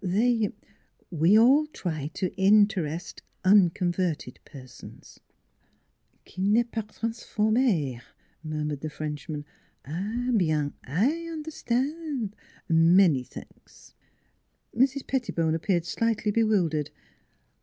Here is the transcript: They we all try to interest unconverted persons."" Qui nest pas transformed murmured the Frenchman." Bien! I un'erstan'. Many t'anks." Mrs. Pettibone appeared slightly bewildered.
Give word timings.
They 0.03 0.49
we 1.11 1.37
all 1.37 1.67
try 1.67 2.09
to 2.15 2.33
interest 2.33 3.21
unconverted 3.43 4.39
persons."" 4.45 5.19
Qui 6.25 6.41
nest 6.41 6.71
pas 6.71 6.85
transformed 6.97 8.01
murmured 8.43 8.81
the 8.81 8.89
Frenchman." 8.89 9.45
Bien! 10.39 10.73
I 10.85 11.27
un'erstan'. 11.29 12.33
Many 12.67 13.23
t'anks." 13.25 13.93
Mrs. 14.75 15.05
Pettibone 15.05 15.53
appeared 15.53 15.85
slightly 15.85 16.31
bewildered. 16.31 16.89